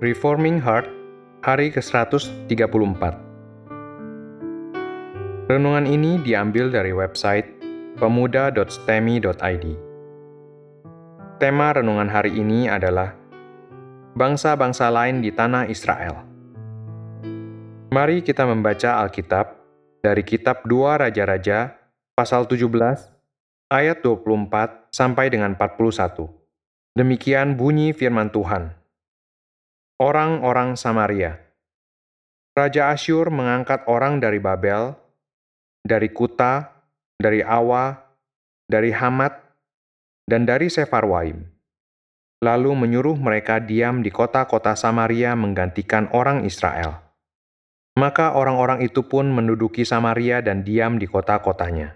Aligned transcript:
Reforming 0.00 0.64
Heart, 0.64 0.88
hari 1.44 1.68
ke-134. 1.76 2.48
Renungan 5.44 5.84
ini 5.84 6.16
diambil 6.24 6.72
dari 6.72 6.88
website 6.88 7.44
pemuda.stemi.id. 8.00 9.66
Tema 11.36 11.68
renungan 11.76 12.08
hari 12.08 12.32
ini 12.32 12.64
adalah 12.64 13.12
Bangsa-bangsa 14.16 14.88
lain 14.88 15.20
di 15.20 15.36
tanah 15.36 15.68
Israel. 15.68 16.24
Mari 17.92 18.24
kita 18.24 18.48
membaca 18.48 19.04
Alkitab 19.04 19.52
dari 20.00 20.24
kitab 20.24 20.64
2 20.64 20.96
Raja-Raja 20.96 21.76
pasal 22.16 22.48
17 22.48 22.72
ayat 23.68 24.00
24 24.00 24.96
sampai 24.96 25.28
dengan 25.28 25.52
41. 25.52 26.24
Demikian 26.96 27.52
bunyi 27.60 27.92
firman 27.92 28.32
Tuhan. 28.32 28.79
Orang-orang 30.00 30.80
Samaria 30.80 31.36
Raja 32.56 32.88
Asyur 32.88 33.28
mengangkat 33.28 33.84
orang 33.84 34.16
dari 34.16 34.40
Babel, 34.40 34.96
dari 35.84 36.08
Kuta, 36.08 36.72
dari 37.20 37.44
Awa, 37.44 38.00
dari 38.64 38.96
Hamat, 38.96 39.36
dan 40.24 40.48
dari 40.48 40.72
Sefarwaim. 40.72 41.44
Lalu 42.40 42.72
menyuruh 42.80 43.20
mereka 43.20 43.60
diam 43.60 44.00
di 44.00 44.08
kota-kota 44.08 44.72
Samaria 44.72 45.36
menggantikan 45.36 46.08
orang 46.16 46.48
Israel. 46.48 47.04
Maka 48.00 48.32
orang-orang 48.32 48.80
itu 48.80 49.04
pun 49.04 49.28
menduduki 49.28 49.84
Samaria 49.84 50.40
dan 50.40 50.64
diam 50.64 50.96
di 50.96 51.04
kota-kotanya. 51.04 51.92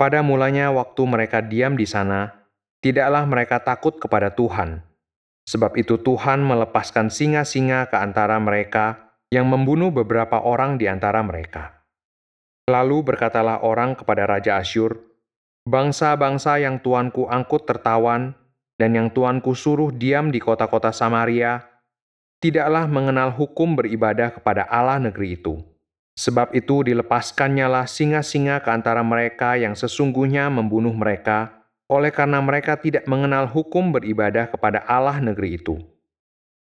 Pada 0.00 0.24
mulanya 0.24 0.72
waktu 0.72 1.04
mereka 1.04 1.44
diam 1.44 1.76
di 1.76 1.84
sana, 1.84 2.48
tidaklah 2.80 3.28
mereka 3.28 3.60
takut 3.60 4.00
kepada 4.00 4.32
Tuhan. 4.32 4.95
Sebab 5.46 5.78
itu 5.78 5.98
Tuhan 6.02 6.42
melepaskan 6.42 7.08
singa-singa 7.08 7.86
ke 7.86 7.96
antara 7.96 8.36
mereka 8.42 9.14
yang 9.30 9.46
membunuh 9.46 9.94
beberapa 9.94 10.42
orang 10.42 10.78
di 10.78 10.90
antara 10.90 11.22
mereka. 11.22 11.86
Lalu 12.66 13.14
berkatalah 13.14 13.62
orang 13.62 13.94
kepada 13.94 14.26
Raja 14.26 14.58
Asyur, 14.58 15.06
Bangsa-bangsa 15.66 16.62
yang 16.62 16.78
tuanku 16.78 17.26
angkut 17.26 17.66
tertawan 17.66 18.38
dan 18.78 18.94
yang 18.94 19.10
tuanku 19.10 19.50
suruh 19.58 19.90
diam 19.90 20.30
di 20.30 20.38
kota-kota 20.38 20.94
Samaria, 20.94 21.58
tidaklah 22.38 22.86
mengenal 22.86 23.34
hukum 23.34 23.74
beribadah 23.74 24.30
kepada 24.30 24.62
Allah 24.70 25.02
negeri 25.02 25.34
itu. 25.34 25.58
Sebab 26.14 26.54
itu 26.54 26.86
dilepaskannyalah 26.86 27.90
singa-singa 27.90 28.62
ke 28.62 28.70
antara 28.70 29.02
mereka 29.02 29.58
yang 29.58 29.74
sesungguhnya 29.74 30.46
membunuh 30.54 30.94
mereka, 30.94 31.65
oleh 31.86 32.10
karena 32.10 32.42
mereka 32.42 32.78
tidak 32.78 33.06
mengenal 33.06 33.46
hukum 33.46 33.94
beribadah 33.94 34.50
kepada 34.50 34.82
Allah 34.86 35.18
negeri 35.22 35.58
itu. 35.58 35.78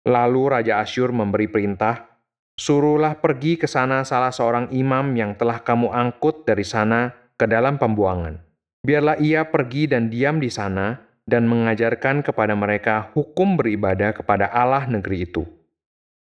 Lalu 0.05 0.41
Raja 0.49 0.81
Asyur 0.81 1.13
memberi 1.13 1.45
perintah, 1.45 2.11
Suruhlah 2.61 3.17
pergi 3.17 3.57
ke 3.57 3.65
sana 3.65 4.05
salah 4.05 4.29
seorang 4.29 4.69
imam 4.69 5.17
yang 5.17 5.33
telah 5.33 5.65
kamu 5.65 5.89
angkut 5.89 6.45
dari 6.45 6.61
sana 6.61 7.09
ke 7.33 7.49
dalam 7.49 7.81
pembuangan. 7.81 8.37
Biarlah 8.85 9.17
ia 9.17 9.49
pergi 9.49 9.89
dan 9.89 10.13
diam 10.13 10.37
di 10.37 10.53
sana 10.53 10.99
dan 11.25 11.49
mengajarkan 11.49 12.21
kepada 12.21 12.53
mereka 12.53 13.09
hukum 13.17 13.57
beribadah 13.57 14.13
kepada 14.13 14.45
Allah 14.53 14.85
negeri 14.85 15.25
itu. 15.25 15.41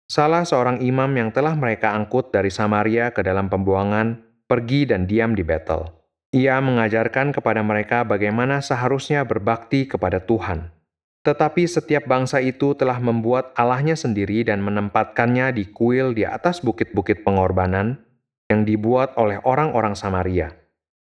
Salah 0.05 0.45
seorang 0.45 0.77
imam 0.85 1.09
yang 1.17 1.33
telah 1.33 1.57
mereka 1.57 1.97
angkut 1.97 2.29
dari 2.29 2.53
Samaria 2.53 3.09
ke 3.09 3.25
dalam 3.25 3.49
pembuangan 3.49 4.21
pergi 4.45 4.85
dan 4.85 5.09
diam 5.09 5.33
di 5.33 5.41
Betel. 5.41 5.96
Ia 6.35 6.59
mengajarkan 6.59 7.31
kepada 7.31 7.63
mereka 7.63 8.03
bagaimana 8.03 8.59
seharusnya 8.59 9.23
berbakti 9.23 9.87
kepada 9.87 10.19
Tuhan. 10.19 10.75
Tetapi 11.23 11.63
setiap 11.63 12.03
bangsa 12.03 12.43
itu 12.43 12.75
telah 12.75 12.99
membuat 12.99 13.55
Allahnya 13.55 13.95
sendiri 13.95 14.43
dan 14.43 14.59
menempatkannya 14.59 15.55
di 15.55 15.71
kuil 15.71 16.11
di 16.11 16.27
atas 16.27 16.59
bukit-bukit 16.59 17.23
pengorbanan 17.23 18.03
yang 18.51 18.67
dibuat 18.67 19.15
oleh 19.15 19.39
orang-orang 19.47 19.95
Samaria. 19.95 20.51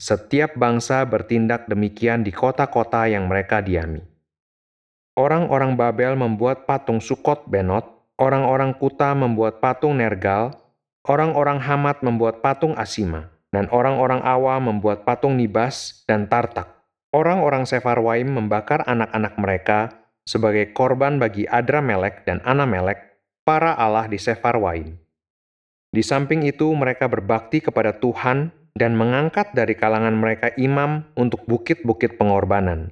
Setiap 0.02 0.58
bangsa 0.58 1.06
bertindak 1.06 1.70
demikian 1.70 2.26
di 2.26 2.34
kota-kota 2.34 3.06
yang 3.06 3.30
mereka 3.30 3.62
diami. 3.62 4.02
Orang-orang 5.14 5.78
Babel 5.78 6.18
membuat 6.18 6.66
patung 6.66 6.98
Sukot 6.98 7.46
Benot, 7.46 7.86
orang-orang 8.18 8.74
Kuta 8.74 9.14
membuat 9.14 9.62
patung 9.62 10.02
Nergal, 10.02 10.58
orang-orang 11.06 11.62
Hamat 11.62 12.02
membuat 12.02 12.42
patung 12.42 12.74
Asima 12.74 13.31
dan 13.52 13.68
orang-orang 13.68 14.24
Awa 14.24 14.58
membuat 14.58 15.04
patung 15.04 15.36
Nibas 15.36 16.02
dan 16.08 16.26
Tartak. 16.26 16.82
Orang-orang 17.12 17.68
Sefarwaim 17.68 18.32
membakar 18.32 18.80
anak-anak 18.88 19.36
mereka 19.36 19.80
sebagai 20.24 20.72
korban 20.72 21.20
bagi 21.20 21.44
Adramelek 21.44 22.24
dan 22.24 22.40
Anamelek, 22.48 23.20
para 23.44 23.76
Allah 23.76 24.08
di 24.08 24.16
Sefarwaim. 24.16 24.96
Di 25.92 26.00
samping 26.00 26.48
itu 26.48 26.72
mereka 26.72 27.04
berbakti 27.04 27.60
kepada 27.60 27.92
Tuhan 27.92 28.48
dan 28.72 28.96
mengangkat 28.96 29.52
dari 29.52 29.76
kalangan 29.76 30.16
mereka 30.16 30.48
imam 30.56 31.04
untuk 31.12 31.44
bukit-bukit 31.44 32.16
pengorbanan. 32.16 32.88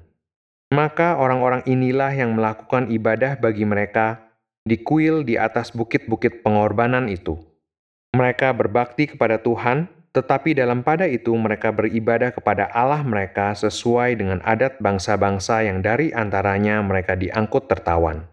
Maka 0.69 1.17
orang-orang 1.17 1.65
inilah 1.65 2.13
yang 2.13 2.37
melakukan 2.37 2.93
ibadah 2.93 3.41
bagi 3.41 3.65
mereka 3.65 4.31
di 4.61 4.77
kuil 4.79 5.25
di 5.25 5.35
atas 5.35 5.73
bukit-bukit 5.73 6.45
pengorbanan 6.45 7.09
itu. 7.09 7.41
Mereka 8.13 8.53
berbakti 8.53 9.09
kepada 9.09 9.41
Tuhan 9.41 9.89
tetapi 10.11 10.51
dalam 10.51 10.83
pada 10.83 11.07
itu 11.07 11.31
mereka 11.39 11.71
beribadah 11.71 12.35
kepada 12.35 12.67
Allah 12.75 12.99
mereka 12.99 13.55
sesuai 13.55 14.19
dengan 14.19 14.43
adat 14.43 14.83
bangsa-bangsa 14.83 15.63
yang 15.63 15.79
dari 15.79 16.11
antaranya 16.11 16.83
mereka 16.83 17.15
diangkut 17.15 17.71
tertawan. 17.71 18.27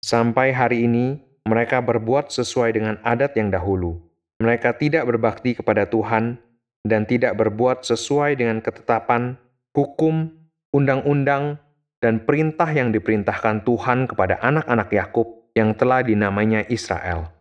Sampai 0.00 0.56
hari 0.56 0.88
ini, 0.88 1.20
mereka 1.44 1.84
berbuat 1.84 2.32
sesuai 2.32 2.80
dengan 2.80 2.96
adat 3.04 3.36
yang 3.36 3.52
dahulu. 3.52 4.00
Mereka 4.40 4.80
tidak 4.80 5.04
berbakti 5.04 5.52
kepada 5.52 5.84
Tuhan 5.84 6.40
dan 6.88 7.04
tidak 7.04 7.36
berbuat 7.36 7.84
sesuai 7.84 8.40
dengan 8.40 8.64
ketetapan, 8.64 9.36
hukum, 9.76 10.32
undang-undang, 10.72 11.60
dan 12.00 12.22
perintah 12.22 12.70
yang 12.70 12.94
diperintahkan 12.94 13.66
Tuhan 13.68 14.06
kepada 14.06 14.38
anak-anak 14.40 14.88
Yakub 14.94 15.50
yang 15.58 15.74
telah 15.74 16.00
dinamainya 16.06 16.64
Israel. 16.70 17.34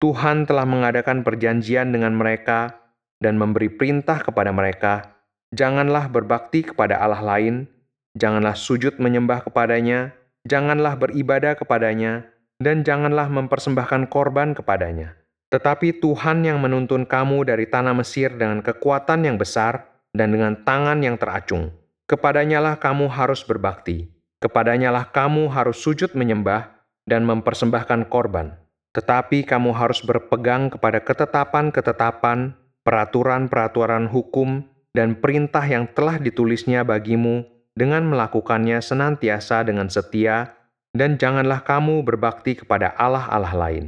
Tuhan 0.00 0.48
telah 0.48 0.64
mengadakan 0.64 1.20
perjanjian 1.26 1.92
dengan 1.92 2.16
mereka 2.16 2.87
dan 3.18 3.38
memberi 3.38 3.70
perintah 3.70 4.22
kepada 4.22 4.54
mereka, 4.54 5.18
"Janganlah 5.54 6.10
berbakti 6.10 6.66
kepada 6.66 6.98
Allah 6.98 7.22
lain, 7.22 7.66
janganlah 8.14 8.54
sujud 8.54 8.98
menyembah 9.02 9.46
kepadanya, 9.46 10.14
janganlah 10.46 10.94
beribadah 10.98 11.58
kepadanya, 11.58 12.26
dan 12.62 12.82
janganlah 12.86 13.26
mempersembahkan 13.30 14.10
korban 14.10 14.54
kepadanya." 14.54 15.18
Tetapi 15.48 16.04
Tuhan 16.04 16.44
yang 16.44 16.60
menuntun 16.60 17.08
kamu 17.08 17.48
dari 17.48 17.64
tanah 17.64 17.96
Mesir 17.96 18.28
dengan 18.36 18.60
kekuatan 18.60 19.24
yang 19.24 19.40
besar 19.40 19.88
dan 20.12 20.36
dengan 20.36 20.60
tangan 20.60 21.00
yang 21.00 21.16
teracung. 21.16 21.72
Kepadanyalah 22.04 22.76
kamu 22.76 23.08
harus 23.08 23.40
berbakti, 23.44 24.12
kepadanyalah 24.44 25.08
kamu 25.08 25.48
harus 25.48 25.80
sujud 25.80 26.12
menyembah 26.12 26.68
dan 27.08 27.24
mempersembahkan 27.24 28.12
korban. 28.12 28.60
Tetapi 28.92 29.44
kamu 29.48 29.72
harus 29.72 30.04
berpegang 30.04 30.68
kepada 30.68 31.00
ketetapan-ketetapan 31.00 32.56
peraturan-peraturan 32.88 34.08
hukum, 34.08 34.64
dan 34.96 35.20
perintah 35.20 35.60
yang 35.60 35.84
telah 35.92 36.16
ditulisnya 36.16 36.88
bagimu 36.88 37.44
dengan 37.76 38.08
melakukannya 38.08 38.80
senantiasa 38.80 39.60
dengan 39.60 39.92
setia, 39.92 40.56
dan 40.96 41.20
janganlah 41.20 41.60
kamu 41.68 42.00
berbakti 42.00 42.56
kepada 42.56 42.96
Allah-Allah 42.96 43.52
lain. 43.52 43.84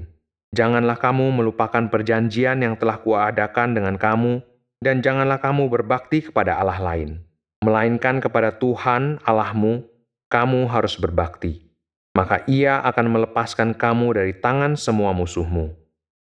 Janganlah 0.53 1.01
kamu 1.01 1.33
melupakan 1.33 1.89
perjanjian 1.89 2.61
yang 2.61 2.77
telah 2.77 3.01
kuadakan 3.01 3.73
dengan 3.73 3.97
kamu, 3.97 4.45
dan 4.85 5.01
janganlah 5.01 5.41
kamu 5.41 5.73
berbakti 5.73 6.29
kepada 6.29 6.61
Allah 6.61 6.77
lain. 6.77 7.25
Melainkan 7.65 8.21
kepada 8.21 8.53
Tuhan 8.53 9.17
Allahmu, 9.25 9.81
kamu 10.29 10.69
harus 10.69 11.01
berbakti. 11.01 11.73
Maka 12.13 12.45
ia 12.45 12.85
akan 12.85 13.17
melepaskan 13.17 13.73
kamu 13.73 14.13
dari 14.13 14.37
tangan 14.37 14.77
semua 14.77 15.17
musuhmu. 15.17 15.73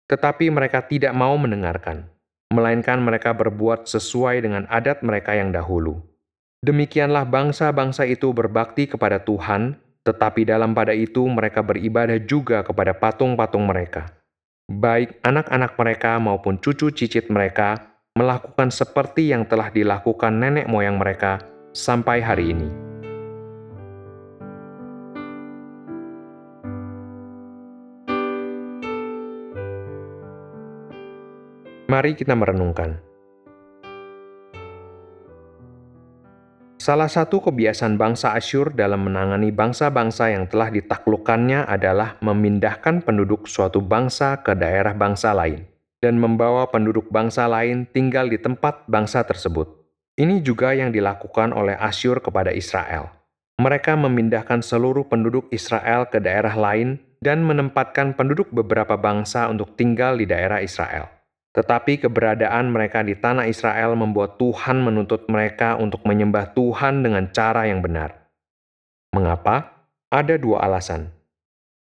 Tetapi 0.05 0.53
mereka 0.53 0.85
tidak 0.85 1.15
mau 1.17 1.33
mendengarkan 1.39 2.16
melainkan 2.51 3.03
mereka 3.03 3.35
berbuat 3.35 3.85
sesuai 3.87 4.43
dengan 4.43 4.63
adat 4.71 5.03
mereka 5.03 5.35
yang 5.35 5.51
dahulu. 5.51 5.99
Demikianlah 6.63 7.27
bangsa-bangsa 7.29 8.07
itu 8.09 8.33
berbakti 8.33 8.89
kepada 8.89 9.21
Tuhan, 9.21 9.77
tetapi 10.07 10.47
dalam 10.47 10.73
pada 10.73 10.95
itu 10.95 11.27
mereka 11.27 11.61
beribadah 11.61 12.17
juga 12.23 12.63
kepada 12.63 12.97
patung-patung 12.97 13.67
mereka. 13.67 14.09
Baik 14.67 15.19
anak-anak 15.23 15.79
mereka 15.79 16.19
maupun 16.19 16.59
cucu 16.59 16.91
cicit 16.91 17.31
mereka 17.31 17.95
melakukan 18.17 18.73
seperti 18.73 19.31
yang 19.31 19.45
telah 19.45 19.69
dilakukan 19.69 20.33
nenek 20.33 20.65
moyang 20.67 20.97
mereka 20.97 21.39
sampai 21.71 22.19
hari 22.19 22.51
ini. 22.51 22.96
Mari 31.97 32.13
kita 32.13 32.37
merenungkan. 32.37 32.93
Salah 36.77 37.09
satu 37.09 37.41
kebiasaan 37.41 37.97
bangsa 37.97 38.37
Asyur 38.37 38.69
dalam 38.69 39.09
menangani 39.09 39.49
bangsa-bangsa 39.49 40.29
yang 40.29 40.45
telah 40.45 40.69
ditaklukkannya 40.69 41.65
adalah 41.65 42.21
memindahkan 42.21 43.01
penduduk 43.01 43.49
suatu 43.49 43.81
bangsa 43.81 44.45
ke 44.45 44.53
daerah 44.53 44.93
bangsa 44.93 45.33
lain 45.33 45.65
dan 45.97 46.21
membawa 46.21 46.69
penduduk 46.69 47.09
bangsa 47.09 47.49
lain 47.49 47.89
tinggal 47.89 48.29
di 48.29 48.37
tempat 48.37 48.85
bangsa 48.85 49.25
tersebut. 49.25 49.65
Ini 50.21 50.45
juga 50.45 50.77
yang 50.77 50.93
dilakukan 50.93 51.49
oleh 51.49 51.81
Asyur 51.81 52.21
kepada 52.21 52.53
Israel. 52.53 53.09
Mereka 53.57 53.97
memindahkan 53.97 54.61
seluruh 54.61 55.09
penduduk 55.09 55.49
Israel 55.49 56.05
ke 56.05 56.21
daerah 56.21 56.53
lain 56.53 57.01
dan 57.25 57.41
menempatkan 57.41 58.13
penduduk 58.13 58.53
beberapa 58.53 58.93
bangsa 59.01 59.49
untuk 59.49 59.73
tinggal 59.73 60.13
di 60.13 60.29
daerah 60.29 60.61
Israel. 60.61 61.16
Tetapi 61.57 62.05
keberadaan 62.05 62.69
mereka 62.69 63.01
di 63.01 63.17
tanah 63.17 63.49
Israel 63.49 63.97
membuat 63.97 64.37
Tuhan 64.37 64.77
menuntut 64.77 65.25
mereka 65.25 65.73
untuk 65.73 66.05
menyembah 66.05 66.53
Tuhan 66.53 67.01
dengan 67.01 67.33
cara 67.33 67.65
yang 67.65 67.81
benar. 67.81 68.29
Mengapa? 69.09 69.89
Ada 70.13 70.37
dua 70.37 70.61
alasan. 70.69 71.09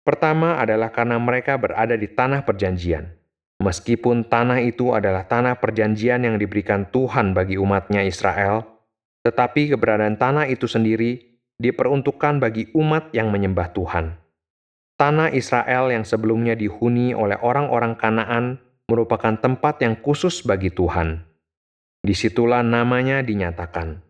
Pertama 0.06 0.62
adalah 0.62 0.94
karena 0.94 1.18
mereka 1.18 1.58
berada 1.58 1.98
di 1.98 2.06
tanah 2.06 2.46
perjanjian. 2.46 3.18
Meskipun 3.58 4.30
tanah 4.30 4.62
itu 4.62 4.94
adalah 4.94 5.26
tanah 5.26 5.58
perjanjian 5.58 6.22
yang 6.22 6.38
diberikan 6.38 6.86
Tuhan 6.94 7.34
bagi 7.34 7.58
umatnya 7.58 8.06
Israel, 8.06 8.62
tetapi 9.26 9.74
keberadaan 9.74 10.14
tanah 10.14 10.46
itu 10.46 10.70
sendiri 10.70 11.18
diperuntukkan 11.58 12.38
bagi 12.38 12.70
umat 12.78 13.10
yang 13.10 13.34
menyembah 13.34 13.74
Tuhan. 13.74 14.14
Tanah 14.94 15.34
Israel 15.34 15.90
yang 15.90 16.06
sebelumnya 16.06 16.54
dihuni 16.54 17.10
oleh 17.10 17.34
orang-orang 17.42 17.98
Kanaan 17.98 18.63
merupakan 18.84 19.32
tempat 19.40 19.80
yang 19.80 19.96
khusus 19.96 20.44
bagi 20.44 20.68
Tuhan. 20.68 21.24
Di 22.04 22.12
situlah 22.12 22.60
namanya 22.60 23.24
dinyatakan. 23.24 24.04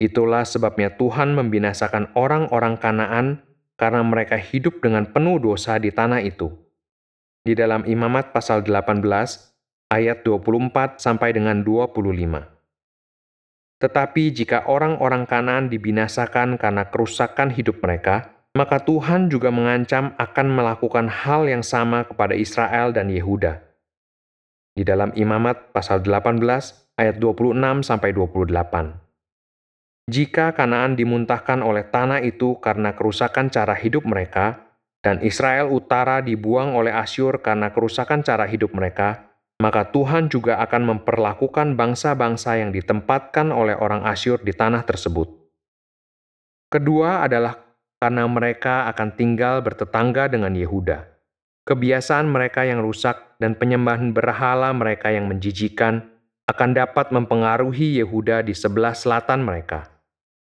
Itulah 0.00 0.44
sebabnya 0.44 0.92
Tuhan 0.96 1.36
membinasakan 1.36 2.16
orang-orang 2.16 2.80
Kanaan 2.80 3.44
karena 3.76 4.00
mereka 4.04 4.40
hidup 4.40 4.80
dengan 4.80 5.08
penuh 5.08 5.40
dosa 5.40 5.76
di 5.76 5.92
tanah 5.92 6.24
itu. 6.24 6.52
Di 7.44 7.52
dalam 7.52 7.84
Imamat 7.84 8.32
pasal 8.32 8.64
18 8.64 9.04
ayat 9.92 10.24
24 10.24 10.96
sampai 11.00 11.36
dengan 11.36 11.60
25. 11.60 11.92
Tetapi 13.76 14.24
jika 14.32 14.64
orang-orang 14.64 15.28
Kanaan 15.28 15.68
dibinasakan 15.68 16.56
karena 16.56 16.88
kerusakan 16.88 17.52
hidup 17.52 17.84
mereka, 17.84 18.32
maka 18.56 18.80
Tuhan 18.80 19.28
juga 19.28 19.52
mengancam 19.52 20.16
akan 20.16 20.46
melakukan 20.48 21.12
hal 21.12 21.44
yang 21.44 21.60
sama 21.60 22.08
kepada 22.08 22.32
Israel 22.32 22.96
dan 22.96 23.12
Yehuda 23.12 23.65
di 24.76 24.84
dalam 24.84 25.08
Imamat 25.16 25.72
pasal 25.72 26.04
18 26.04 26.36
ayat 27.00 27.16
26 27.16 27.56
sampai 27.80 28.12
28. 28.12 28.52
Jika 30.06 30.52
Kanaan 30.52 30.94
dimuntahkan 30.94 31.64
oleh 31.64 31.88
tanah 31.88 32.20
itu 32.20 32.60
karena 32.60 32.92
kerusakan 32.92 33.48
cara 33.48 33.74
hidup 33.74 34.04
mereka, 34.04 34.68
dan 35.00 35.24
Israel 35.24 35.72
Utara 35.72 36.20
dibuang 36.20 36.76
oleh 36.76 36.92
Asyur 36.92 37.40
karena 37.40 37.72
kerusakan 37.72 38.20
cara 38.20 38.44
hidup 38.44 38.76
mereka, 38.76 39.32
maka 39.58 39.88
Tuhan 39.88 40.28
juga 40.28 40.60
akan 40.60 40.94
memperlakukan 40.94 41.74
bangsa-bangsa 41.74 42.60
yang 42.60 42.70
ditempatkan 42.70 43.50
oleh 43.50 43.74
orang 43.80 44.04
Asyur 44.04 44.44
di 44.44 44.52
tanah 44.52 44.84
tersebut. 44.84 45.32
Kedua 46.68 47.24
adalah 47.24 47.56
karena 47.96 48.28
mereka 48.28 48.84
akan 48.92 49.16
tinggal 49.16 49.64
bertetangga 49.64 50.28
dengan 50.28 50.52
Yehuda 50.52 51.16
kebiasaan 51.66 52.30
mereka 52.30 52.62
yang 52.62 52.78
rusak 52.78 53.25
dan 53.36 53.56
penyembahan 53.56 54.12
berhala 54.16 54.72
mereka 54.72 55.12
yang 55.12 55.28
menjijikan 55.28 56.04
akan 56.46 56.70
dapat 56.78 57.10
mempengaruhi 57.10 58.00
Yehuda 58.00 58.46
di 58.46 58.54
sebelah 58.54 58.94
selatan 58.94 59.42
mereka. 59.42 59.90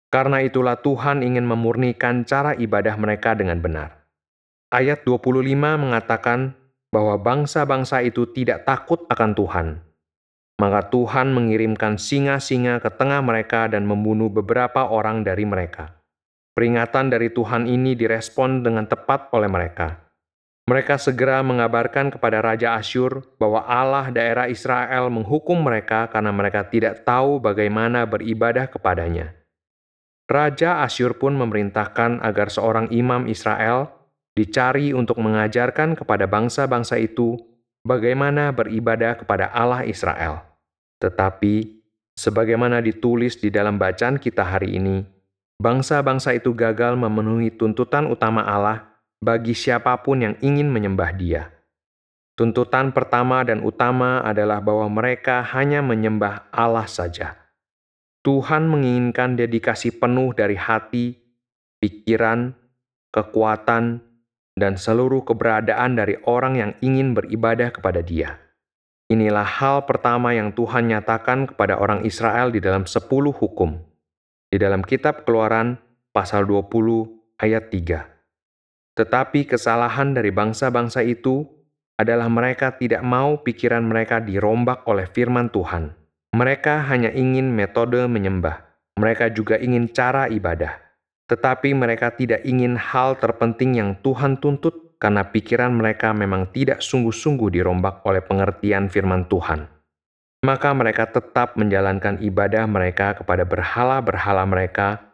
Karena 0.09 0.41
itulah 0.41 0.81
Tuhan 0.81 1.21
ingin 1.21 1.45
memurnikan 1.45 2.25
cara 2.25 2.57
ibadah 2.57 2.97
mereka 2.97 3.37
dengan 3.37 3.61
benar. 3.61 4.09
Ayat 4.73 5.05
25 5.05 5.45
mengatakan 5.57 6.57
bahwa 6.93 7.17
bangsa-bangsa 7.21 8.05
itu 8.05 8.29
tidak 8.33 8.65
takut 8.65 9.05
akan 9.09 9.33
Tuhan. 9.37 9.67
Maka 10.59 10.91
Tuhan 10.91 11.33
mengirimkan 11.33 12.01
singa-singa 12.01 12.81
ke 12.81 12.91
tengah 12.93 13.21
mereka 13.21 13.69
dan 13.69 13.85
membunuh 13.85 14.33
beberapa 14.33 14.89
orang 14.89 15.25
dari 15.25 15.45
mereka. 15.45 16.01
Peringatan 16.57 17.13
dari 17.13 17.31
Tuhan 17.31 17.71
ini 17.71 17.95
direspon 17.95 18.67
dengan 18.67 18.91
tepat 18.91 19.31
oleh 19.31 19.47
mereka 19.47 20.08
mereka 20.69 21.01
segera 21.01 21.41
mengabarkan 21.41 22.13
kepada 22.13 22.45
Raja 22.45 22.77
Asyur 22.77 23.25
bahwa 23.41 23.65
Allah 23.65 24.13
daerah 24.13 24.53
Israel 24.53 25.09
menghukum 25.09 25.57
mereka 25.57 26.13
karena 26.13 26.29
mereka 26.29 26.61
tidak 26.69 27.09
tahu 27.09 27.41
bagaimana 27.41 28.05
beribadah 28.05 28.69
kepadanya. 28.69 29.33
Raja 30.29 30.85
Asyur 30.85 31.17
pun 31.17 31.41
memerintahkan 31.41 32.21
agar 32.21 32.53
seorang 32.53 32.93
imam 32.93 33.25
Israel 33.33 33.89
dicari 34.37 34.93
untuk 34.93 35.17
mengajarkan 35.25 35.97
kepada 35.97 36.29
bangsa-bangsa 36.29 37.01
itu 37.01 37.41
bagaimana 37.81 38.53
beribadah 38.53 39.17
kepada 39.17 39.49
Allah 39.49 39.89
Israel. 39.89 40.45
Tetapi, 41.01 41.81
sebagaimana 42.13 42.85
ditulis 42.85 43.41
di 43.41 43.49
dalam 43.49 43.81
bacaan 43.81 44.21
kita 44.21 44.45
hari 44.45 44.77
ini, 44.77 45.01
bangsa-bangsa 45.57 46.37
itu 46.37 46.53
gagal 46.53 46.93
memenuhi 47.01 47.57
tuntutan 47.57 48.05
utama 48.05 48.45
Allah 48.45 48.98
bagi 49.19 49.55
siapa 49.55 49.99
pun 50.03 50.23
yang 50.23 50.35
ingin 50.39 50.71
menyembah 50.71 51.11
Dia. 51.15 51.43
Tuntutan 52.39 52.95
pertama 52.95 53.43
dan 53.43 53.67
utama 53.67 54.23
adalah 54.23 54.63
bahwa 54.63 54.87
mereka 54.87 55.43
hanya 55.43 55.83
menyembah 55.83 56.47
Allah 56.55 56.87
saja. 56.87 57.35
Tuhan 58.23 58.71
menginginkan 58.71 59.35
dedikasi 59.35 59.99
penuh 59.99 60.31
dari 60.35 60.55
hati, 60.55 61.19
pikiran, 61.83 62.55
kekuatan, 63.11 63.99
dan 64.59 64.75
seluruh 64.79 65.27
keberadaan 65.27 65.99
dari 65.99 66.19
orang 66.27 66.55
yang 66.59 66.73
ingin 66.79 67.15
beribadah 67.15 67.75
kepada 67.75 68.03
Dia. 68.03 68.39
Inilah 69.09 69.47
hal 69.47 69.89
pertama 69.89 70.37
yang 70.37 70.53
Tuhan 70.53 70.93
nyatakan 70.93 71.49
kepada 71.55 71.81
orang 71.81 72.05
Israel 72.05 72.53
di 72.53 72.61
dalam 72.61 72.85
sepuluh 72.85 73.33
hukum. 73.33 73.81
Di 74.53 74.61
dalam 74.61 74.85
kitab 74.85 75.25
keluaran 75.25 75.81
pasal 76.13 76.45
20 76.45 77.41
ayat 77.41 77.73
3. 77.73 78.18
Tetapi 78.99 79.47
kesalahan 79.47 80.11
dari 80.11 80.35
bangsa-bangsa 80.35 81.07
itu 81.07 81.47
adalah 81.95 82.27
mereka 82.27 82.75
tidak 82.75 83.07
mau 83.07 83.39
pikiran 83.39 83.87
mereka 83.87 84.19
dirombak 84.19 84.83
oleh 84.91 85.07
firman 85.07 85.55
Tuhan. 85.55 85.95
Mereka 86.35 86.91
hanya 86.91 87.15
ingin 87.15 87.55
metode 87.55 88.03
menyembah. 88.11 88.59
Mereka 88.99 89.31
juga 89.31 89.55
ingin 89.63 89.87
cara 89.95 90.27
ibadah. 90.27 90.83
Tetapi 91.31 91.79
mereka 91.79 92.11
tidak 92.11 92.43
ingin 92.43 92.75
hal 92.75 93.15
terpenting 93.23 93.79
yang 93.79 93.95
Tuhan 94.03 94.43
tuntut 94.43 94.99
karena 94.99 95.31
pikiran 95.31 95.71
mereka 95.79 96.11
memang 96.11 96.51
tidak 96.51 96.83
sungguh-sungguh 96.83 97.55
dirombak 97.55 98.03
oleh 98.03 98.19
pengertian 98.19 98.91
firman 98.91 99.31
Tuhan. 99.31 99.71
Maka 100.43 100.75
mereka 100.75 101.07
tetap 101.07 101.55
menjalankan 101.55 102.19
ibadah 102.19 102.67
mereka 102.67 103.15
kepada 103.15 103.47
berhala-berhala 103.47 104.43
mereka 104.43 105.08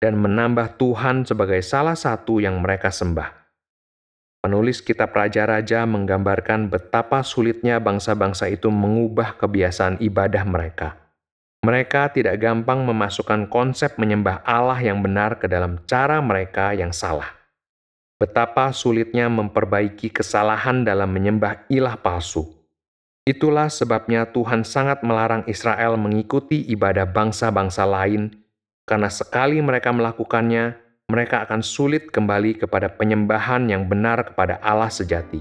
dan 0.00 0.16
menambah 0.16 0.80
Tuhan 0.80 1.28
sebagai 1.28 1.60
salah 1.60 1.94
satu 1.94 2.40
yang 2.40 2.58
mereka 2.64 2.88
sembah. 2.88 3.40
Penulis 4.40 4.80
kitab 4.80 5.12
Raja-Raja 5.12 5.84
menggambarkan 5.84 6.72
betapa 6.72 7.20
sulitnya 7.20 7.76
bangsa-bangsa 7.76 8.48
itu 8.48 8.72
mengubah 8.72 9.36
kebiasaan 9.36 10.00
ibadah 10.00 10.48
mereka. 10.48 10.96
Mereka 11.60 12.16
tidak 12.16 12.40
gampang 12.40 12.88
memasukkan 12.88 13.52
konsep 13.52 14.00
menyembah 14.00 14.40
Allah 14.48 14.80
yang 14.80 15.04
benar 15.04 15.36
ke 15.36 15.44
dalam 15.44 15.84
cara 15.84 16.24
mereka 16.24 16.72
yang 16.72 16.88
salah. 16.88 17.36
Betapa 18.16 18.72
sulitnya 18.72 19.28
memperbaiki 19.28 20.08
kesalahan 20.08 20.88
dalam 20.88 21.12
menyembah 21.12 21.68
ilah 21.68 22.00
palsu. 22.00 22.48
Itulah 23.28 23.68
sebabnya 23.68 24.24
Tuhan 24.32 24.64
sangat 24.64 25.04
melarang 25.04 25.44
Israel 25.52 26.00
mengikuti 26.00 26.64
ibadah 26.72 27.04
bangsa-bangsa 27.04 27.84
lain 27.84 28.40
karena 28.90 29.06
sekali 29.06 29.62
mereka 29.62 29.94
melakukannya, 29.94 30.74
mereka 31.06 31.46
akan 31.46 31.62
sulit 31.62 32.10
kembali 32.10 32.58
kepada 32.58 32.90
penyembahan 32.90 33.70
yang 33.70 33.86
benar 33.86 34.26
kepada 34.26 34.58
Allah 34.58 34.90
sejati. 34.90 35.38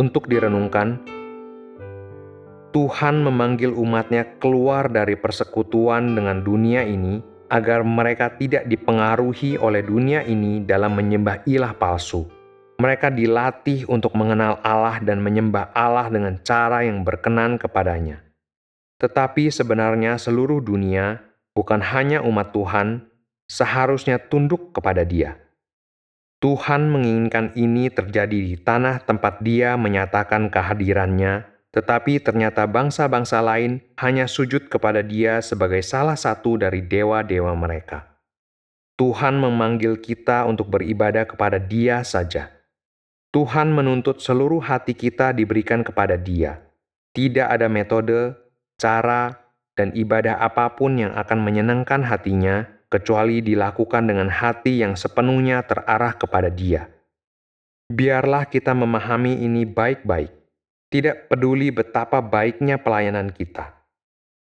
Untuk 0.00 0.32
direnungkan, 0.32 0.96
Tuhan 2.72 3.20
memanggil 3.20 3.76
umatnya 3.76 4.40
keluar 4.40 4.88
dari 4.88 5.12
persekutuan 5.12 6.16
dengan 6.16 6.40
dunia 6.40 6.88
ini 6.88 7.20
agar 7.52 7.84
mereka 7.84 8.32
tidak 8.40 8.64
dipengaruhi 8.64 9.60
oleh 9.60 9.84
dunia 9.84 10.24
ini 10.24 10.64
dalam 10.64 10.96
menyembah 10.96 11.44
ilah 11.44 11.76
palsu. 11.76 12.24
Mereka 12.80 13.12
dilatih 13.12 13.84
untuk 13.92 14.16
mengenal 14.16 14.56
Allah 14.64 15.04
dan 15.04 15.20
menyembah 15.20 15.68
Allah 15.76 16.08
dengan 16.08 16.40
cara 16.40 16.80
yang 16.80 17.04
berkenan 17.04 17.60
kepadanya. 17.60 18.29
Tetapi 19.00 19.48
sebenarnya 19.48 20.20
seluruh 20.20 20.60
dunia, 20.60 21.24
bukan 21.56 21.80
hanya 21.80 22.20
umat 22.20 22.52
Tuhan, 22.52 23.08
seharusnya 23.48 24.20
tunduk 24.20 24.76
kepada 24.76 25.02
Dia. 25.02 25.40
Tuhan 26.40 26.88
menginginkan 26.88 27.52
ini 27.56 27.88
terjadi 27.88 28.38
di 28.38 28.56
tanah 28.60 29.04
tempat 29.04 29.40
Dia 29.44 29.76
menyatakan 29.80 30.52
kehadirannya 30.52 31.50
tetapi 31.70 32.18
ternyata 32.18 32.66
bangsa-bangsa 32.66 33.38
lain 33.38 33.78
hanya 34.02 34.26
sujud 34.26 34.66
kepada 34.66 35.06
Dia 35.06 35.38
sebagai 35.38 35.86
salah 35.86 36.18
satu 36.18 36.58
dari 36.58 36.82
dewa-dewa 36.82 37.54
mereka. 37.54 38.10
Tuhan 38.98 39.38
memanggil 39.38 40.02
kita 40.02 40.44
untuk 40.50 40.66
beribadah 40.68 41.24
kepada 41.24 41.62
Dia 41.62 42.02
saja. 42.02 42.50
Tuhan 43.30 43.70
menuntut 43.70 44.18
seluruh 44.18 44.58
hati 44.58 44.98
kita 44.98 45.30
diberikan 45.30 45.86
kepada 45.86 46.18
Dia. 46.18 46.58
Tidak 47.14 47.46
ada 47.46 47.70
metode, 47.70 48.34
cara, 48.80 49.36
dan 49.76 49.92
ibadah 49.92 50.40
apa 50.40 50.72
pun 50.72 50.96
yang 50.96 51.12
akan 51.12 51.44
menyenangkan 51.44 52.00
hatinya 52.00 52.64
kecuali 52.88 53.44
dilakukan 53.44 54.08
dengan 54.08 54.32
hati 54.32 54.80
yang 54.80 54.96
sepenuhnya 54.96 55.62
terarah 55.68 56.16
kepada 56.16 56.48
Dia. 56.48 56.88
Biarlah 57.92 58.48
kita 58.48 58.72
memahami 58.72 59.44
ini 59.44 59.68
baik-baik 59.68 60.40
tidak 60.90 61.30
peduli 61.30 61.70
betapa 61.70 62.18
baiknya 62.18 62.82
pelayanan 62.82 63.30
kita, 63.30 63.78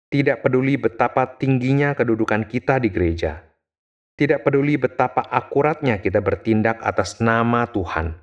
tidak 0.10 0.41
peduli 0.41 0.81
betapa 0.81 1.38
tingginya 1.38 1.93
kedudukan 1.93 2.41
kita 2.50 2.81
di 2.81 2.89
gereja, 2.89 3.46
tidak 4.17 4.41
peduli 4.41 4.74
betapa 4.81 5.22
akuratnya 5.29 6.01
kita 6.01 6.17
bertindak 6.25 6.81
atas 6.81 7.22
nama 7.22 7.69
Tuhan. 7.69 8.17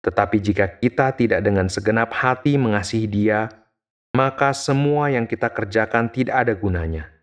Tetapi 0.00 0.36
jika 0.40 0.80
kita 0.80 1.12
tidak 1.12 1.44
dengan 1.44 1.68
segenap 1.68 2.08
hati 2.16 2.56
mengasihi 2.56 3.04
Dia, 3.04 3.52
maka 4.16 4.56
semua 4.56 5.12
yang 5.12 5.28
kita 5.28 5.52
kerjakan 5.52 6.08
tidak 6.08 6.48
ada 6.48 6.54
gunanya. 6.56 7.18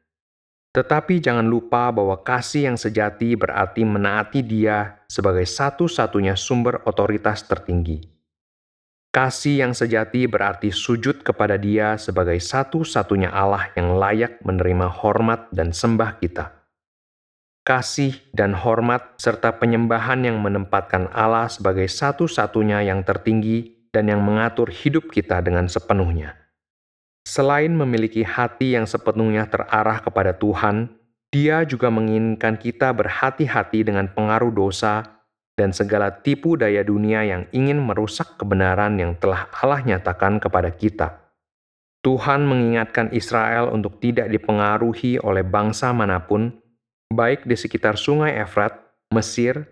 Tetapi 0.76 1.24
jangan 1.24 1.48
lupa 1.48 1.88
bahwa 1.88 2.20
kasih 2.20 2.68
yang 2.68 2.76
sejati 2.76 3.40
berarti 3.40 3.88
menaati 3.88 4.44
Dia 4.44 5.00
sebagai 5.08 5.48
satu-satunya 5.48 6.36
sumber 6.36 6.84
otoritas 6.84 7.48
tertinggi. 7.48 8.04
Kasih 9.16 9.64
yang 9.64 9.72
sejati 9.72 10.28
berarti 10.28 10.76
sujud 10.76 11.24
kepada 11.24 11.56
Dia 11.56 11.96
sebagai 11.96 12.36
satu-satunya 12.44 13.32
Allah 13.32 13.72
yang 13.80 13.96
layak 13.96 14.44
menerima 14.44 14.92
hormat 14.92 15.48
dan 15.56 15.72
sembah 15.72 16.20
kita. 16.20 16.52
Kasih 17.64 18.20
dan 18.36 18.52
hormat 18.52 19.16
serta 19.16 19.56
penyembahan 19.56 20.28
yang 20.28 20.44
menempatkan 20.44 21.08
Allah 21.16 21.48
sebagai 21.48 21.88
satu-satunya 21.88 22.84
yang 22.84 23.08
tertinggi 23.08 23.90
dan 23.96 24.12
yang 24.12 24.20
mengatur 24.20 24.68
hidup 24.68 25.08
kita 25.08 25.40
dengan 25.40 25.72
sepenuhnya. 25.72 26.45
Selain 27.26 27.74
memiliki 27.74 28.22
hati 28.22 28.78
yang 28.78 28.86
sepenuhnya 28.86 29.50
terarah 29.50 29.98
kepada 29.98 30.38
Tuhan, 30.38 30.94
Dia 31.34 31.68
juga 31.68 31.92
menginginkan 31.92 32.56
kita 32.56 32.96
berhati-hati 32.96 33.84
dengan 33.84 34.08
pengaruh 34.08 34.56
dosa 34.56 35.04
dan 35.60 35.76
segala 35.76 36.14
tipu 36.24 36.56
daya 36.56 36.80
dunia 36.80 37.28
yang 37.28 37.44
ingin 37.52 37.82
merusak 37.82 38.40
kebenaran 38.40 38.96
yang 38.96 39.20
telah 39.20 39.52
Allah 39.52 39.84
nyatakan 39.84 40.40
kepada 40.40 40.72
kita. 40.72 41.26
Tuhan 42.06 42.46
mengingatkan 42.46 43.10
Israel 43.12 43.74
untuk 43.74 43.98
tidak 43.98 44.30
dipengaruhi 44.30 45.18
oleh 45.20 45.42
bangsa 45.42 45.90
mana 45.92 46.24
pun, 46.24 46.54
baik 47.10 47.50
di 47.50 47.58
sekitar 47.58 47.98
sungai 47.98 48.38
Efrat, 48.38 48.78
Mesir, 49.10 49.66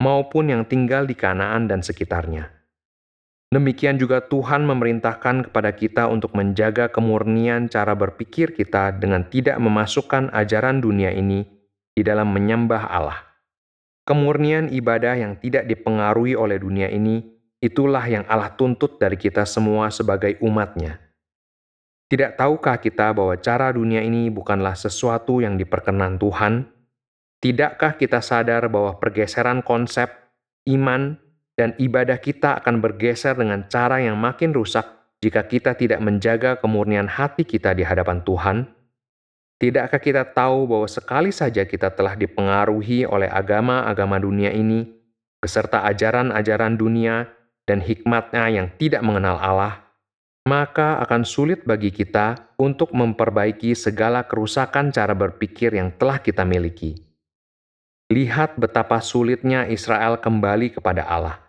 maupun 0.00 0.48
yang 0.48 0.64
tinggal 0.64 1.04
di 1.04 1.12
Kanaan 1.12 1.68
dan 1.68 1.84
sekitarnya. 1.84 2.55
Demikian 3.46 3.94
juga 3.94 4.26
Tuhan 4.26 4.66
memerintahkan 4.66 5.50
kepada 5.50 5.70
kita 5.70 6.10
untuk 6.10 6.34
menjaga 6.34 6.90
kemurnian 6.90 7.70
cara 7.70 7.94
berpikir 7.94 8.50
kita 8.50 8.90
dengan 8.90 9.22
tidak 9.30 9.54
memasukkan 9.62 10.34
ajaran 10.34 10.82
dunia 10.82 11.14
ini 11.14 11.46
di 11.94 12.02
dalam 12.02 12.34
menyembah 12.34 12.90
Allah. 12.90 13.22
Kemurnian 14.02 14.70
ibadah 14.70 15.14
yang 15.14 15.38
tidak 15.38 15.66
dipengaruhi 15.70 16.34
oleh 16.34 16.58
dunia 16.58 16.90
ini, 16.90 17.22
itulah 17.62 18.02
yang 18.06 18.26
Allah 18.26 18.50
tuntut 18.54 18.98
dari 18.98 19.14
kita 19.14 19.46
semua 19.46 19.94
sebagai 19.94 20.38
umatnya. 20.42 20.98
Tidak 22.06 22.38
tahukah 22.38 22.78
kita 22.78 23.10
bahwa 23.10 23.34
cara 23.42 23.74
dunia 23.74 24.02
ini 24.02 24.30
bukanlah 24.30 24.78
sesuatu 24.78 25.42
yang 25.42 25.58
diperkenan 25.58 26.22
Tuhan? 26.22 26.70
Tidakkah 27.42 27.98
kita 27.98 28.22
sadar 28.22 28.70
bahwa 28.70 28.98
pergeseran 29.02 29.58
konsep, 29.66 30.06
iman, 30.70 31.18
dan 31.56 31.72
ibadah 31.80 32.20
kita 32.20 32.60
akan 32.60 32.84
bergeser 32.84 33.32
dengan 33.34 33.64
cara 33.66 33.98
yang 33.98 34.20
makin 34.20 34.52
rusak 34.52 34.84
jika 35.24 35.48
kita 35.48 35.72
tidak 35.72 36.04
menjaga 36.04 36.60
kemurnian 36.60 37.08
hati 37.08 37.42
kita 37.48 37.72
di 37.72 37.82
hadapan 37.82 38.20
Tuhan? 38.22 38.68
Tidakkah 39.56 39.96
kita 39.96 40.36
tahu 40.36 40.68
bahwa 40.68 40.84
sekali 40.84 41.32
saja 41.32 41.64
kita 41.64 41.88
telah 41.96 42.12
dipengaruhi 42.12 43.08
oleh 43.08 43.24
agama-agama 43.32 44.20
dunia 44.20 44.52
ini, 44.52 44.84
beserta 45.40 45.80
ajaran-ajaran 45.88 46.76
dunia 46.76 47.24
dan 47.64 47.80
hikmatnya 47.80 48.52
yang 48.52 48.68
tidak 48.76 49.00
mengenal 49.00 49.40
Allah, 49.40 49.80
maka 50.44 51.00
akan 51.00 51.24
sulit 51.24 51.64
bagi 51.64 51.88
kita 51.88 52.52
untuk 52.60 52.92
memperbaiki 52.92 53.72
segala 53.72 54.28
kerusakan 54.28 54.92
cara 54.92 55.16
berpikir 55.16 55.72
yang 55.72 55.88
telah 55.96 56.20
kita 56.20 56.44
miliki. 56.44 57.00
Lihat 58.12 58.60
betapa 58.60 59.00
sulitnya 59.00 59.64
Israel 59.66 60.20
kembali 60.20 60.76
kepada 60.76 61.08
Allah. 61.08 61.45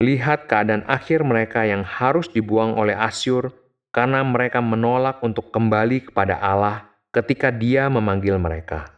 Lihat 0.00 0.48
keadaan 0.48 0.88
akhir 0.88 1.20
mereka 1.28 1.68
yang 1.68 1.84
harus 1.84 2.32
dibuang 2.32 2.72
oleh 2.72 2.96
Asyur 2.96 3.52
karena 3.92 4.24
mereka 4.24 4.64
menolak 4.64 5.20
untuk 5.20 5.52
kembali 5.52 6.08
kepada 6.08 6.40
Allah 6.40 6.88
ketika 7.12 7.52
dia 7.52 7.92
memanggil 7.92 8.40
mereka. 8.40 8.96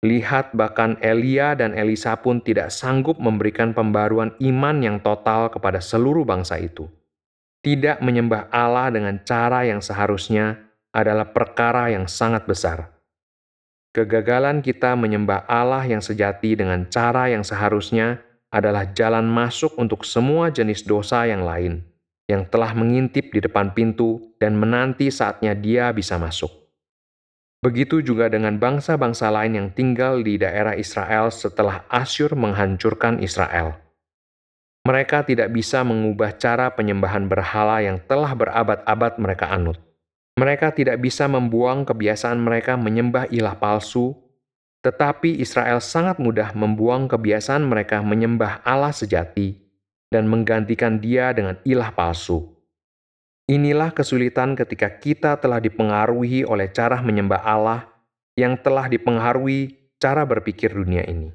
Lihat 0.00 0.56
bahkan 0.56 0.96
Elia 1.04 1.52
dan 1.52 1.76
Elisa 1.76 2.16
pun 2.16 2.40
tidak 2.40 2.72
sanggup 2.72 3.20
memberikan 3.20 3.76
pembaruan 3.76 4.32
iman 4.40 4.80
yang 4.80 4.96
total 5.04 5.52
kepada 5.52 5.84
seluruh 5.84 6.24
bangsa 6.24 6.56
itu. 6.56 6.88
Tidak 7.60 8.00
menyembah 8.00 8.48
Allah 8.48 8.88
dengan 8.88 9.20
cara 9.20 9.68
yang 9.68 9.84
seharusnya 9.84 10.56
adalah 10.96 11.28
perkara 11.28 11.92
yang 11.92 12.08
sangat 12.08 12.48
besar. 12.48 12.88
Kegagalan 13.92 14.64
kita 14.64 14.96
menyembah 14.96 15.44
Allah 15.44 15.84
yang 15.84 16.00
sejati 16.00 16.56
dengan 16.56 16.88
cara 16.88 17.28
yang 17.28 17.44
seharusnya 17.44 18.24
adalah 18.50 18.90
jalan 18.90 19.26
masuk 19.30 19.78
untuk 19.78 20.02
semua 20.02 20.50
jenis 20.50 20.82
dosa 20.82 21.26
yang 21.26 21.46
lain 21.46 21.86
yang 22.30 22.46
telah 22.46 22.70
mengintip 22.78 23.34
di 23.34 23.42
depan 23.42 23.74
pintu 23.74 24.34
dan 24.38 24.54
menanti 24.54 25.10
saatnya 25.10 25.50
dia 25.58 25.90
bisa 25.90 26.14
masuk. 26.14 26.50
Begitu 27.60 28.00
juga 28.00 28.30
dengan 28.30 28.56
bangsa-bangsa 28.56 29.28
lain 29.28 29.52
yang 29.58 29.68
tinggal 29.74 30.22
di 30.22 30.40
daerah 30.40 30.78
Israel 30.78 31.28
setelah 31.28 31.84
Asyur 31.90 32.32
menghancurkan 32.38 33.20
Israel. 33.20 33.76
Mereka 34.86 35.28
tidak 35.28 35.52
bisa 35.52 35.84
mengubah 35.84 36.32
cara 36.40 36.72
penyembahan 36.72 37.28
berhala 37.28 37.84
yang 37.84 38.00
telah 38.00 38.32
berabad-abad 38.32 39.12
mereka 39.20 39.52
anut. 39.52 39.76
Mereka 40.40 40.72
tidak 40.72 41.04
bisa 41.04 41.28
membuang 41.28 41.84
kebiasaan 41.84 42.40
mereka 42.40 42.80
menyembah 42.80 43.28
ilah 43.28 43.60
palsu, 43.60 44.16
tetapi 44.80 45.36
Israel 45.36 45.84
sangat 45.84 46.16
mudah 46.16 46.56
membuang 46.56 47.04
kebiasaan 47.04 47.68
mereka 47.68 48.00
menyembah 48.00 48.64
Allah 48.64 48.92
sejati 48.96 49.60
dan 50.08 50.24
menggantikan 50.24 50.96
dia 50.96 51.36
dengan 51.36 51.60
ilah 51.68 51.92
palsu. 51.92 52.48
Inilah 53.50 53.92
kesulitan 53.92 54.56
ketika 54.56 54.88
kita 54.88 55.36
telah 55.36 55.60
dipengaruhi 55.60 56.46
oleh 56.46 56.70
cara 56.72 57.02
menyembah 57.02 57.42
Allah 57.44 57.80
yang 58.38 58.56
telah 58.56 58.88
dipengaruhi 58.88 59.92
cara 60.00 60.24
berpikir 60.24 60.72
dunia 60.72 61.04
ini. 61.04 61.28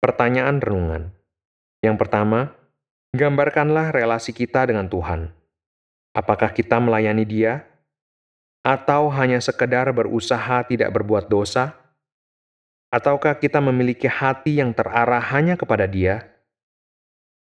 Pertanyaan 0.00 0.58
renungan. 0.58 1.12
Yang 1.84 1.96
pertama, 2.00 2.56
gambarkanlah 3.14 3.92
relasi 3.92 4.32
kita 4.34 4.66
dengan 4.66 4.88
Tuhan. 4.88 5.30
Apakah 6.16 6.50
kita 6.50 6.82
melayani 6.82 7.22
Dia? 7.28 7.69
Atau 8.60 9.08
hanya 9.08 9.40
sekedar 9.40 9.88
berusaha 9.88 10.60
tidak 10.68 10.92
berbuat 10.92 11.32
dosa? 11.32 11.72
Ataukah 12.92 13.38
kita 13.38 13.62
memiliki 13.62 14.04
hati 14.04 14.60
yang 14.60 14.76
terarah 14.76 15.22
hanya 15.32 15.56
kepada 15.56 15.88
Dia? 15.88 16.26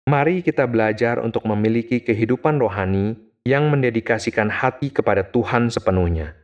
Mari 0.08 0.40
kita 0.40 0.64
belajar 0.64 1.20
untuk 1.20 1.44
memiliki 1.44 2.00
kehidupan 2.00 2.56
rohani 2.58 3.18
yang 3.44 3.68
mendedikasikan 3.68 4.48
hati 4.48 4.88
kepada 4.88 5.26
Tuhan 5.26 5.68
sepenuhnya. 5.68 6.34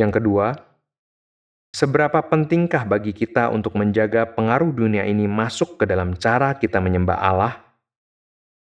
Yang 0.00 0.18
kedua, 0.18 0.56
seberapa 1.76 2.18
pentingkah 2.24 2.88
bagi 2.88 3.12
kita 3.12 3.52
untuk 3.52 3.76
menjaga 3.76 4.24
pengaruh 4.26 4.72
dunia 4.72 5.04
ini 5.04 5.28
masuk 5.28 5.78
ke 5.78 5.84
dalam 5.84 6.16
cara 6.16 6.56
kita 6.56 6.80
menyembah 6.80 7.20
Allah? 7.20 7.54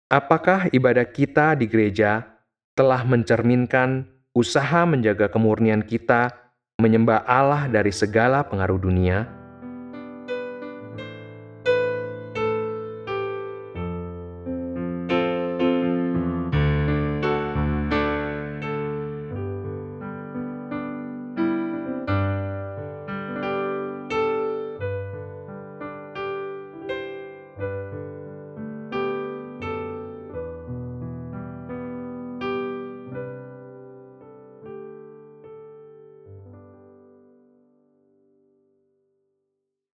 Apakah 0.09 0.73
ibadah 0.73 1.05
kita 1.05 1.53
di 1.59 1.69
gereja 1.69 2.38
telah 2.79 3.03
mencerminkan 3.03 4.07
usaha 4.39 4.87
menjaga 4.87 5.27
kemurnian 5.27 5.83
kita 5.83 6.31
menyembah 6.79 7.27
Allah 7.27 7.67
dari 7.67 7.91
segala 7.91 8.47
pengaruh 8.47 8.79
dunia? 8.79 9.38